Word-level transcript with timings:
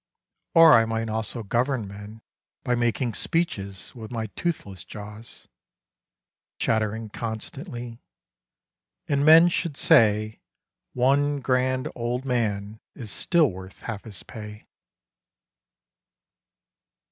—Or 0.55 0.73
I 0.73 0.85
might 0.85 1.09
also 1.11 1.43
govern 1.43 1.87
men 1.87 2.23
By 2.63 2.73
making 2.73 3.13
speeches 3.13 3.93
with 3.93 4.11
my 4.11 4.25
toothless 4.35 4.83
jaws, 4.83 5.47
Chattering 6.57 7.09
constantly; 7.09 8.01
and 9.07 9.23
men 9.23 9.47
should 9.47 9.77
say' 9.77 10.41
One 11.05 11.39
grand 11.39 11.87
old 11.93 12.25
man 12.25 12.79
is 12.95 13.11
still 13.11 13.51
worth 13.51 13.81
half 13.81 14.05
his 14.05 14.23
pay 14.23 14.65